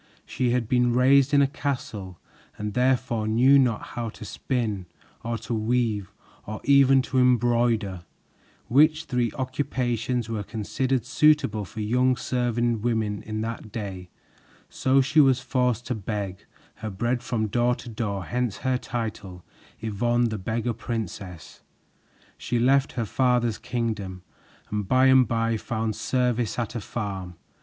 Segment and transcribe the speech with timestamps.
[0.25, 2.17] She had been raised in a castle
[2.57, 4.87] and therefore knew not how to spin
[5.23, 6.11] or to weave
[6.47, 8.01] or even to embroider,
[8.67, 14.09] which three occupations were considered suitable for young serving women in that day,
[14.71, 16.45] so she was forced to beg
[16.77, 19.45] her bread from door to door; hence her title,
[19.81, 21.61] Yvonne, the Beggar Princess.
[22.39, 24.23] She left her father's kingdom
[24.71, 27.35] and by and by found service at a farm.